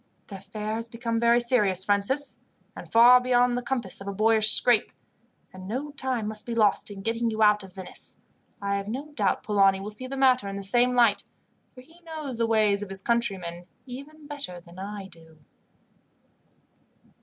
"The 0.29 0.37
affair 0.37 0.77
has 0.77 0.87
become 0.87 1.19
very 1.19 1.39
serious, 1.39 1.83
Francis, 1.83 2.39
and 2.75 2.91
far 2.91 3.21
beyond 3.21 3.55
the 3.55 3.61
compass 3.61 4.01
of 4.01 4.07
a 4.07 4.11
boyish 4.11 4.49
scrape, 4.49 4.91
and 5.53 5.67
no 5.67 5.91
time 5.91 6.27
must 6.27 6.47
be 6.47 6.55
lost 6.55 6.89
in 6.89 7.03
getting 7.03 7.29
you 7.29 7.43
out 7.43 7.63
of 7.63 7.75
Venice. 7.75 8.17
I 8.63 8.77
have 8.77 8.87
no 8.87 9.11
doubt 9.11 9.43
Polani 9.43 9.79
will 9.79 9.91
see 9.91 10.07
the 10.07 10.17
matter 10.17 10.47
in 10.47 10.55
the 10.55 10.63
same 10.63 10.91
light, 10.91 11.23
for 11.75 11.81
he 11.81 12.01
knows 12.01 12.39
the 12.39 12.47
ways 12.47 12.81
of 12.81 12.89
his 12.89 13.03
countrymen 13.03 13.67
even 13.85 14.25
better 14.25 14.59
than 14.59 14.79
I 14.79 15.07
do." 15.07 15.37